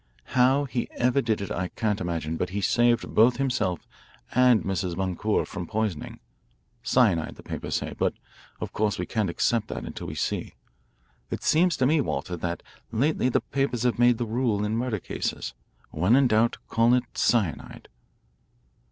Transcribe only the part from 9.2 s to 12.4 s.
accept that until we see. It seems to me, Walter,